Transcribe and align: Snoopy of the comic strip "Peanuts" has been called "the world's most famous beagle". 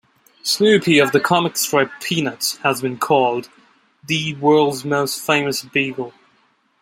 Snoopy 0.41 0.97
of 0.97 1.11
the 1.11 1.19
comic 1.19 1.55
strip 1.55 1.91
"Peanuts" 2.01 2.57
has 2.63 2.81
been 2.81 2.97
called 2.97 3.49
"the 4.07 4.33
world's 4.37 4.83
most 4.83 5.21
famous 5.23 5.61
beagle". 5.63 6.11